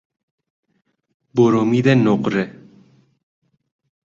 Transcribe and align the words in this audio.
برمید 1.35 1.87
نقره 1.89 2.59